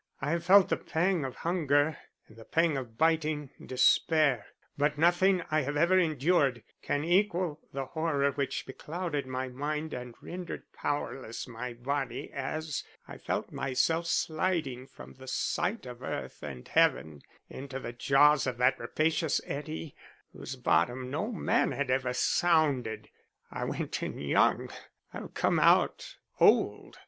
I 0.19 0.31
have 0.31 0.43
felt 0.43 0.69
the 0.69 0.77
pang 0.77 1.23
of 1.23 1.35
hunger 1.35 1.95
and 2.27 2.35
the 2.35 2.43
pang 2.43 2.75
of 2.75 2.97
biting 2.97 3.51
despair; 3.63 4.47
but 4.75 4.97
nothing 4.97 5.43
I 5.51 5.61
have 5.61 5.77
ever 5.77 5.99
endured 5.99 6.63
can 6.81 7.03
equal 7.03 7.59
the 7.71 7.85
horror 7.85 8.31
which 8.31 8.65
beclouded 8.65 9.27
my 9.27 9.47
mind 9.49 9.93
and 9.93 10.15
rendered 10.19 10.63
powerless 10.73 11.47
my 11.47 11.73
body 11.73 12.31
as 12.33 12.83
I 13.07 13.19
felt 13.19 13.51
myself 13.51 14.07
sliding 14.07 14.87
from 14.87 15.13
the 15.13 15.27
sight 15.27 15.85
of 15.85 16.01
earth 16.01 16.41
and 16.41 16.67
heaven 16.67 17.21
into 17.47 17.79
the 17.79 17.93
jaws 17.93 18.47
of 18.47 18.57
that 18.57 18.79
rapacious 18.79 19.39
eddy, 19.45 19.95
whose 20.33 20.55
bottom 20.55 21.11
no 21.11 21.31
man 21.31 21.73
had 21.73 21.91
ever 21.91 22.13
sounded. 22.13 23.11
"I 23.51 23.65
went 23.65 24.01
in 24.01 24.17
young 24.17 24.71
I 25.13 25.19
have 25.19 25.35
come 25.35 25.59
out 25.59 26.15
old. 26.39 26.97